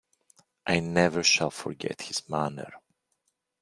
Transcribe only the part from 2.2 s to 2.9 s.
manner.